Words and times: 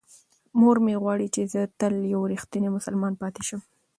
مور 0.59 0.77
مې 0.85 0.93
غواړي 1.01 1.27
چې 1.35 1.41
زه 1.53 1.61
تل 1.79 1.93
یو 2.13 2.21
رښتینی 2.33 2.69
مسلمان 2.77 3.13
پاتې 3.21 3.41
شم. 3.47 3.61